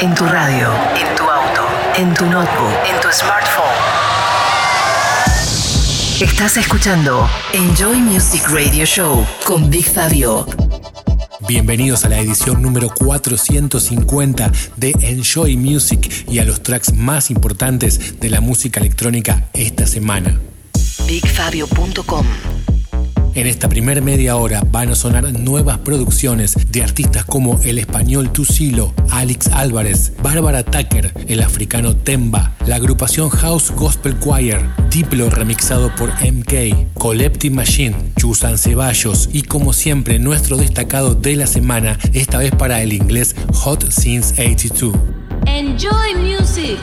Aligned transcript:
En 0.00 0.14
tu 0.14 0.24
radio, 0.24 0.68
en 0.96 1.14
tu 1.14 1.24
auto, 1.24 1.62
en 1.96 2.14
tu 2.14 2.24
notebook, 2.24 2.72
en 2.88 2.98
tu 3.02 3.08
smartphone. 3.12 3.66
Estás 6.18 6.56
escuchando 6.56 7.28
Enjoy 7.52 7.96
Music 7.98 8.48
Radio 8.48 8.86
Show 8.86 9.26
con 9.44 9.68
Big 9.68 9.84
Fabio. 9.84 10.46
Bienvenidos 11.46 12.06
a 12.06 12.08
la 12.08 12.20
edición 12.20 12.62
número 12.62 12.88
450 12.88 14.50
de 14.76 14.94
Enjoy 15.02 15.58
Music 15.58 16.24
y 16.26 16.38
a 16.38 16.46
los 16.46 16.62
tracks 16.62 16.94
más 16.94 17.30
importantes 17.30 18.18
de 18.18 18.30
la 18.30 18.40
música 18.40 18.80
electrónica 18.80 19.48
esta 19.52 19.86
semana. 19.86 20.40
BigFabio.com 21.06 22.26
En 23.34 23.46
esta 23.46 23.70
primer 23.70 24.02
media 24.02 24.36
hora 24.36 24.62
van 24.70 24.90
a 24.90 24.94
sonar 24.94 25.32
nuevas 25.32 25.78
producciones 25.78 26.54
de 26.70 26.82
artistas 26.82 27.24
como 27.24 27.58
el 27.62 27.78
español 27.78 28.30
Tusilo, 28.30 28.92
Alex 29.10 29.48
Álvarez, 29.48 30.12
Bárbara 30.22 30.62
Tucker, 30.62 31.14
el 31.28 31.42
africano 31.42 31.96
Temba, 31.96 32.52
la 32.66 32.76
agrupación 32.76 33.30
House 33.30 33.70
Gospel 33.70 34.18
Choir, 34.20 34.58
Diplo 34.90 35.30
remixado 35.30 35.94
por 35.96 36.10
MK, 36.10 36.92
Colepti 36.92 37.48
Machine, 37.48 37.96
Chusan 38.18 38.58
Ceballos 38.58 39.30
y 39.32 39.42
como 39.42 39.72
siempre 39.72 40.18
nuestro 40.18 40.58
destacado 40.58 41.14
de 41.14 41.36
la 41.36 41.46
semana, 41.46 41.98
esta 42.12 42.36
vez 42.36 42.52
para 42.54 42.82
el 42.82 42.92
inglés 42.92 43.34
Hot 43.54 43.90
Since 43.90 44.34
82. 44.42 44.94
Enjoy 45.46 46.14
music. 46.16 46.78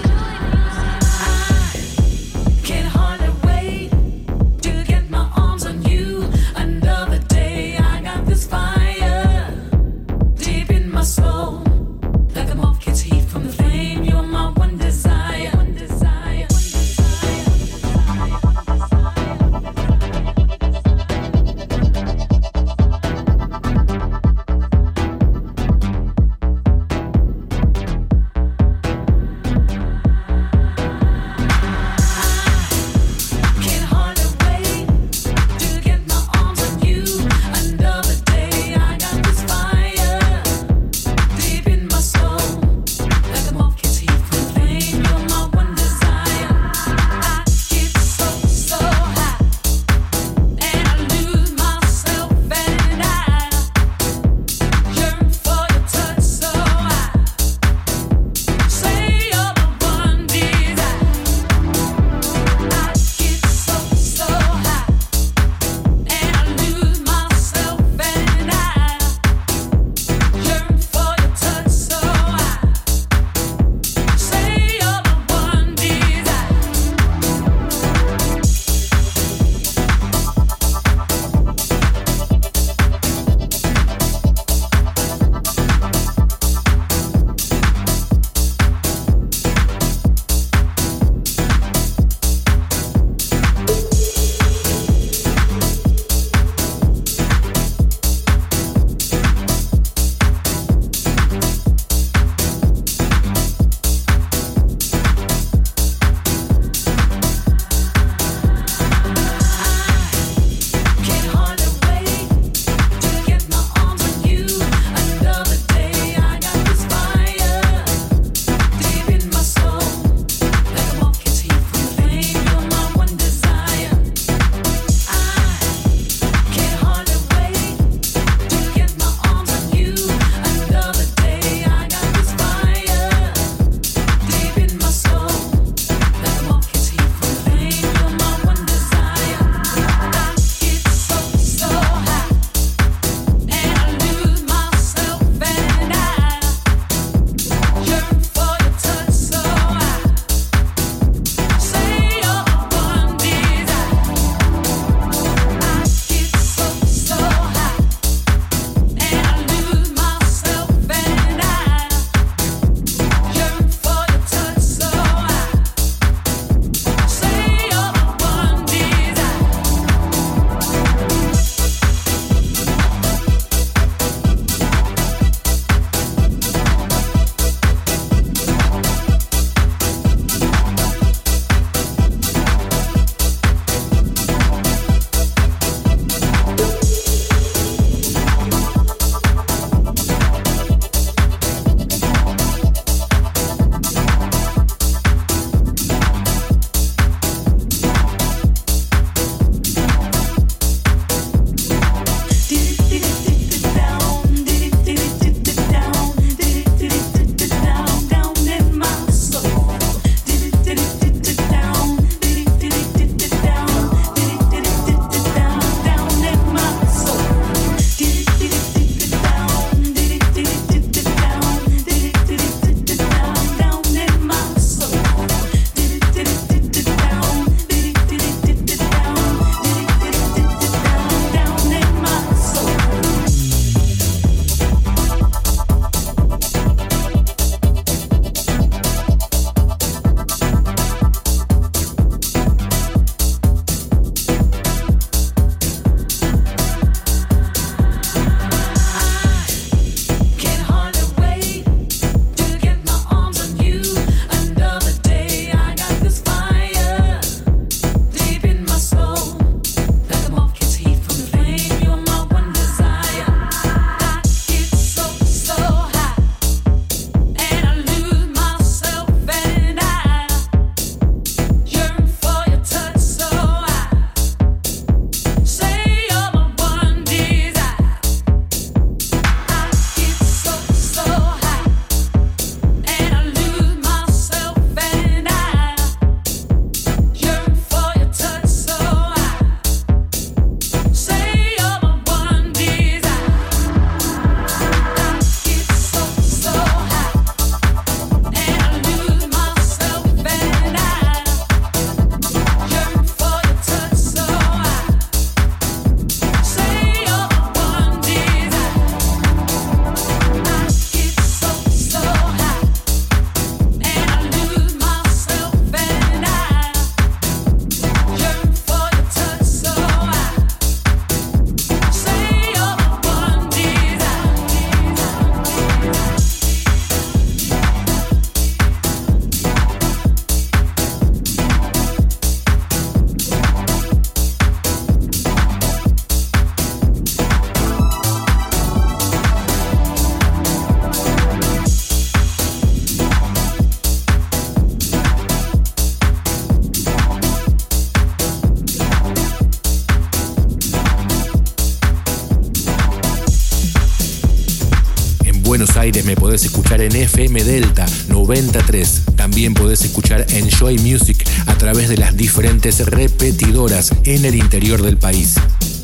Escuchar 359.99 360.25
Enjoy 360.29 360.77
Music 360.77 361.27
a 361.45 361.55
través 361.55 361.89
de 361.89 361.97
las 361.97 362.15
diferentes 362.15 362.85
repetidoras 362.85 363.91
en 364.05 364.23
el 364.23 364.35
interior 364.35 364.81
del 364.81 364.97
país. 364.97 365.35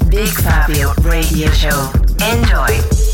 Big 0.07 0.29
Fabio 0.29 0.93
Radio 1.03 1.51
Show. 1.51 1.91
Enjoy. 2.19 3.04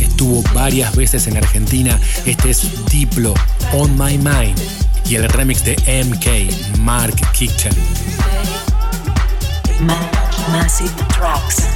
Estuvo 0.00 0.42
varias 0.54 0.94
veces 0.96 1.26
en 1.26 1.36
Argentina. 1.36 2.00
Este 2.24 2.50
es 2.50 2.86
Diplo, 2.86 3.34
On 3.72 3.96
My 3.96 4.18
Mind. 4.18 4.58
Y 5.08 5.14
el 5.14 5.28
remix 5.28 5.64
de 5.64 5.76
MK, 6.04 6.78
Mark 6.78 7.14
Kitchen. 7.32 7.72
Ma 9.80 9.98
Massive 10.50 10.90
Tracks. 11.16 11.75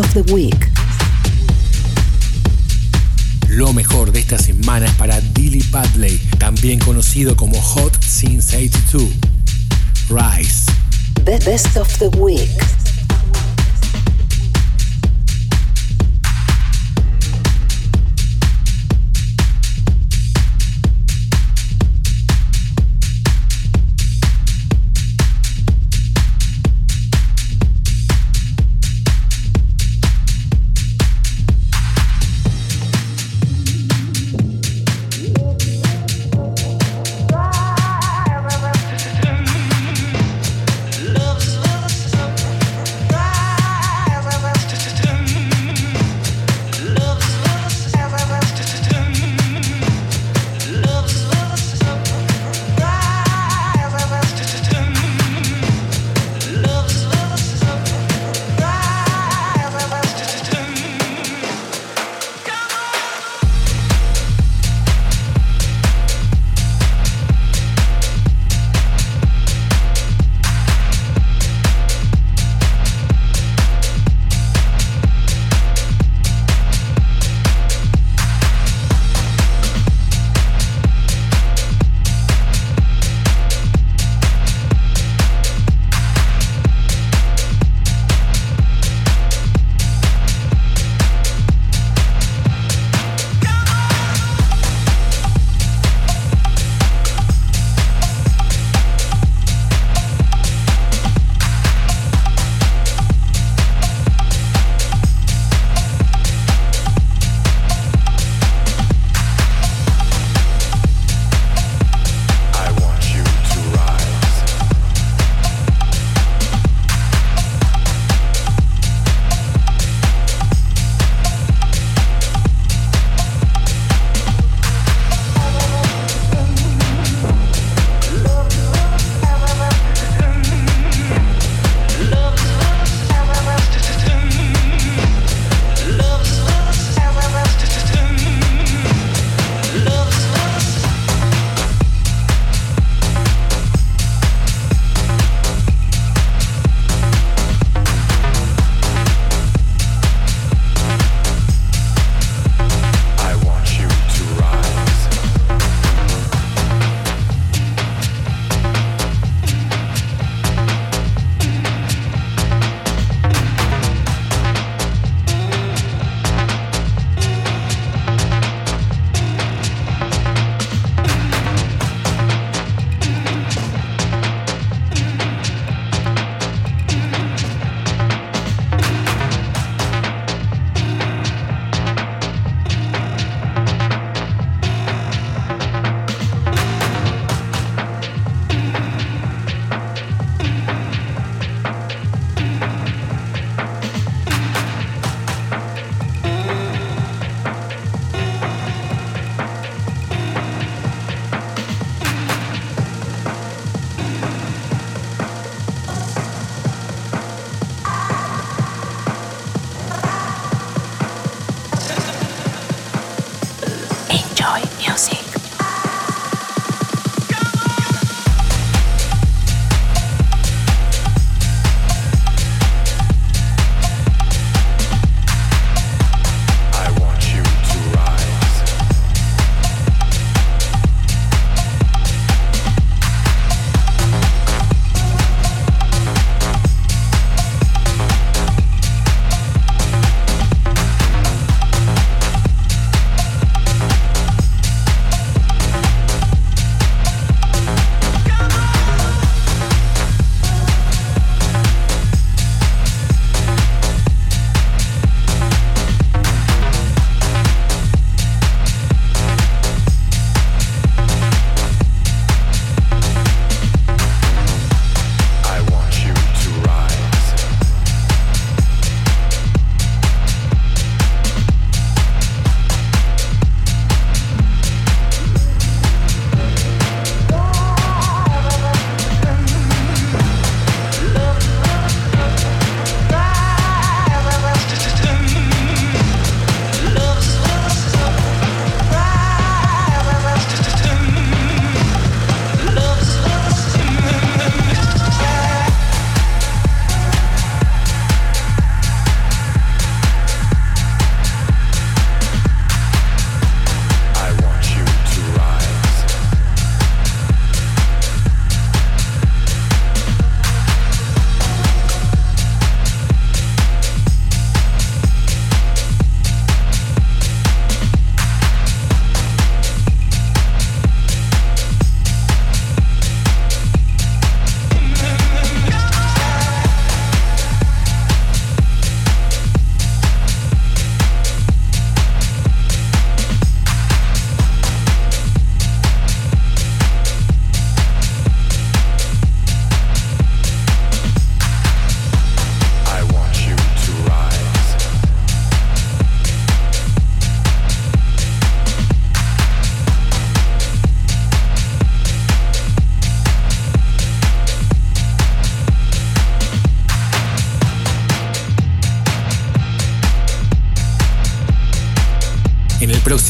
Of 0.00 0.14
the 0.14 0.32
Week. 0.32 0.70
Lo 3.48 3.72
mejor 3.72 4.10
de 4.12 4.20
esta 4.20 4.38
semana 4.38 4.86
es 4.86 4.92
para 4.94 5.20
Dilly 5.20 5.62
Padley, 5.64 6.18
también 6.38 6.78
conocido 6.78 7.36
como 7.36 7.60
Hot 7.60 7.92
Since 8.02 8.56
82. 8.56 9.10
Rise. 10.08 10.72
The 11.24 11.38
Best 11.44 11.76
of 11.76 11.88
the 11.98 12.08
Week. 12.18 12.48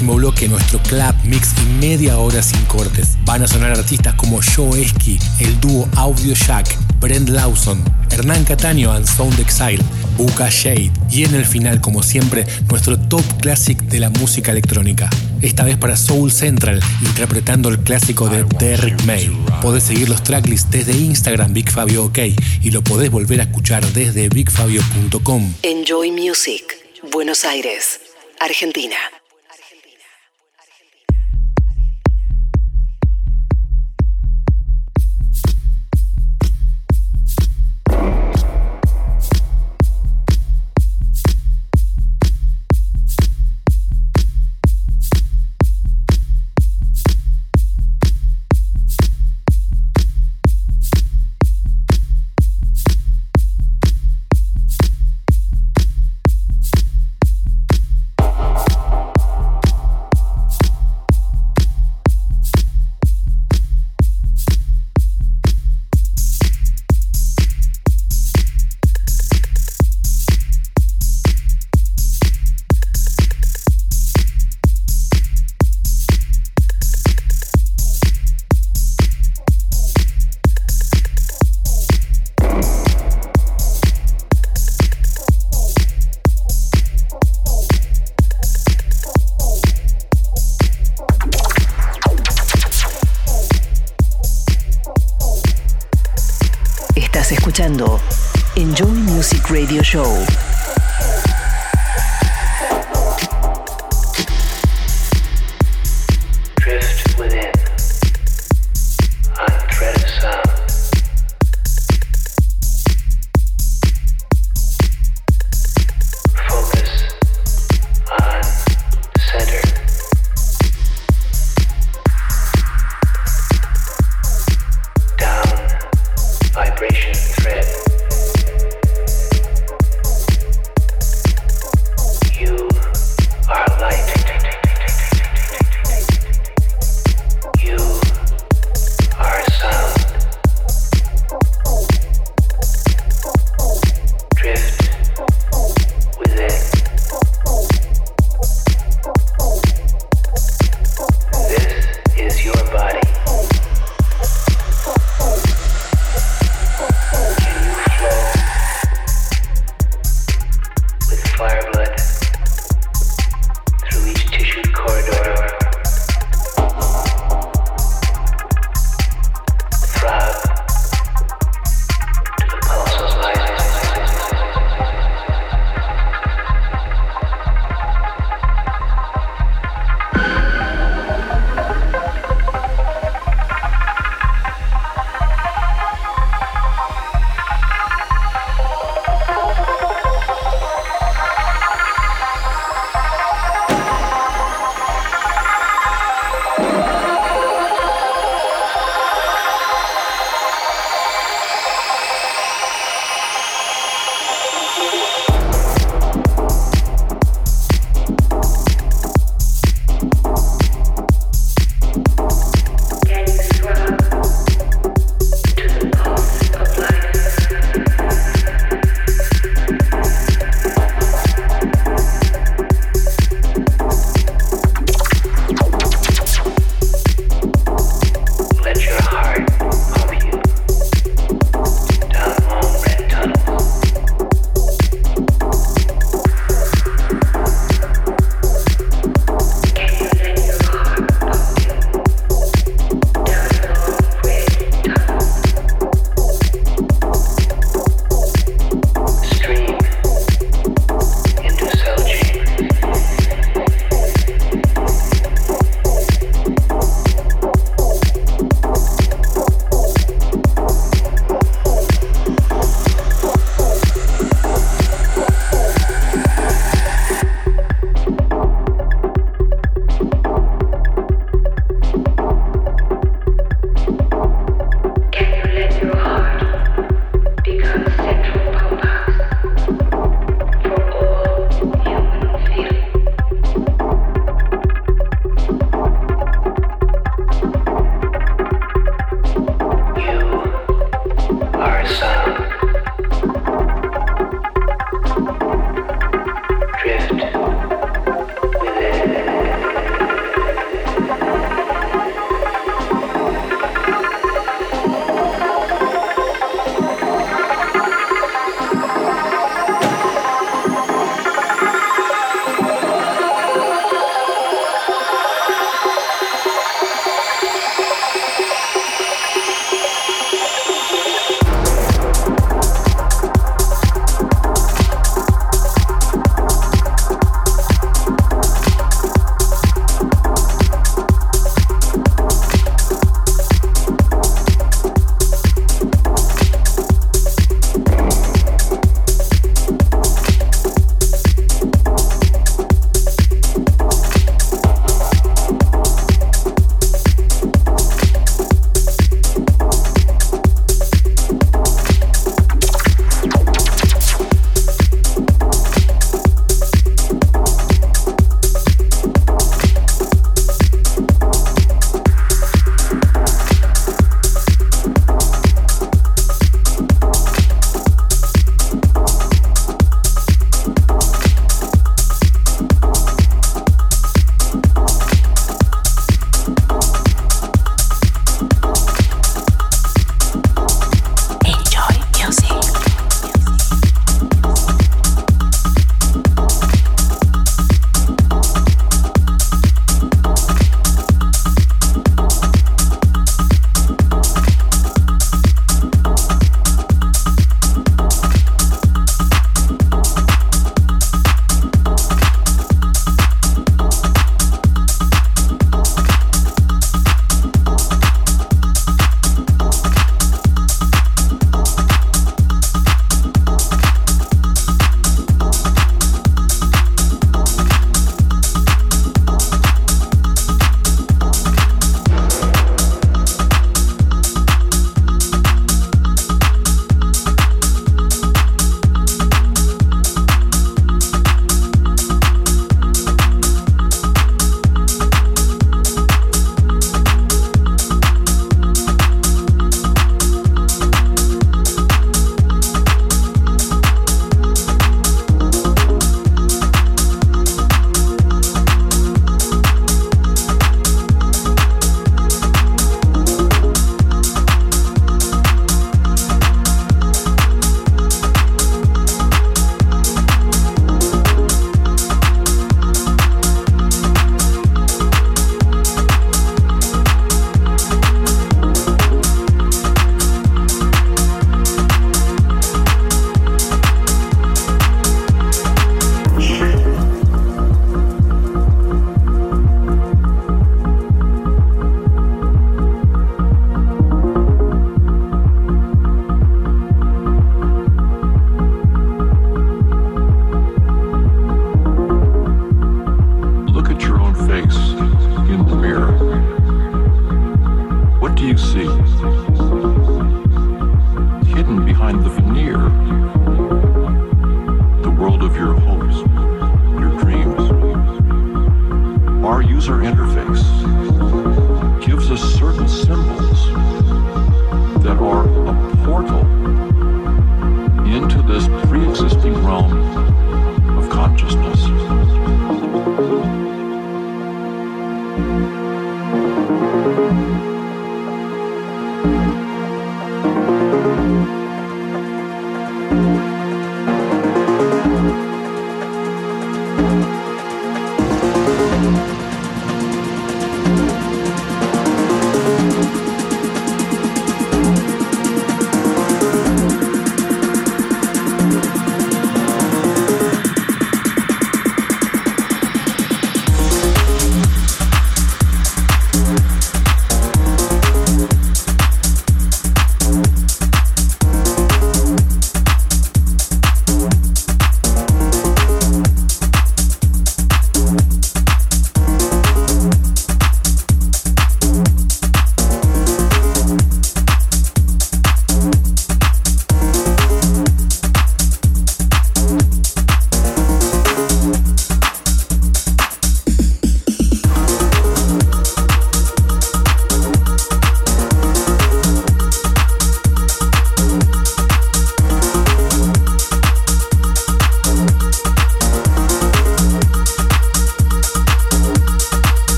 Próximo 0.00 0.14
bloque, 0.14 0.48
nuestro 0.48 0.78
club 0.78 1.14
mix 1.24 1.52
y 1.62 1.66
media 1.78 2.16
hora 2.16 2.42
sin 2.42 2.64
cortes. 2.64 3.18
Van 3.26 3.42
a 3.42 3.46
sonar 3.46 3.72
artistas 3.72 4.14
como 4.14 4.40
Joe 4.40 4.80
Esky, 4.80 5.18
el 5.40 5.60
dúo 5.60 5.86
Audio 5.94 6.34
Shack, 6.34 6.74
Brent 7.00 7.28
Lawson, 7.28 7.84
Hernán 8.10 8.44
Cataño 8.44 8.92
and 8.92 9.06
Sound 9.06 9.38
Exile, 9.38 9.82
Buka 10.16 10.48
Shade 10.48 10.90
y 11.10 11.24
en 11.24 11.34
el 11.34 11.44
final, 11.44 11.82
como 11.82 12.02
siempre, 12.02 12.46
nuestro 12.70 12.98
top 12.98 13.22
classic 13.42 13.78
de 13.82 14.00
la 14.00 14.08
música 14.08 14.52
electrónica. 14.52 15.10
Esta 15.42 15.64
vez 15.64 15.76
para 15.76 15.98
Soul 15.98 16.32
Central, 16.32 16.80
interpretando 17.02 17.68
el 17.68 17.80
clásico 17.80 18.30
de 18.30 18.44
Derrick 18.58 19.04
May. 19.04 19.30
Podés 19.60 19.84
seguir 19.84 20.08
los 20.08 20.22
tracklists 20.22 20.70
desde 20.70 20.92
Instagram 20.92 21.52
Big 21.52 21.70
Fabio 21.70 22.04
OK 22.04 22.20
y 22.62 22.70
lo 22.70 22.82
podés 22.82 23.10
volver 23.10 23.40
a 23.40 23.44
escuchar 23.44 23.84
desde 23.92 24.30
bigfabio.com. 24.30 25.52
Enjoy 25.62 26.10
Music, 26.10 26.64
Buenos 27.12 27.44
Aires, 27.44 28.00
Argentina. 28.40 28.96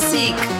Enjoy 0.00 0.57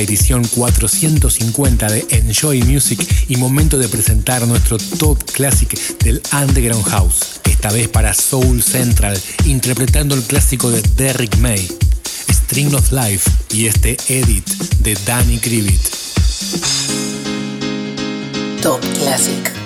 edición 0.00 0.44
450 0.44 1.86
de 1.88 2.06
Enjoy 2.10 2.62
Music 2.62 3.06
y 3.28 3.36
momento 3.36 3.78
de 3.78 3.88
presentar 3.88 4.46
nuestro 4.46 4.78
top 4.78 5.22
classic 5.32 5.98
del 5.98 6.22
Underground 6.32 6.84
House, 6.84 7.40
esta 7.44 7.70
vez 7.70 7.88
para 7.88 8.14
Soul 8.14 8.62
Central, 8.62 9.20
interpretando 9.46 10.14
el 10.14 10.22
clásico 10.22 10.70
de 10.70 10.82
Derrick 10.96 11.36
May, 11.38 11.66
String 12.30 12.74
of 12.74 12.92
Life 12.92 13.30
y 13.52 13.66
este 13.66 13.96
edit 14.08 14.46
de 14.80 14.96
Danny 15.06 15.38
Krivit. 15.38 15.80
Top 18.62 18.80
Classic. 18.98 19.57